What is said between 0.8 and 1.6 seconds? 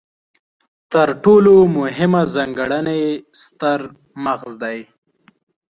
تر ټولو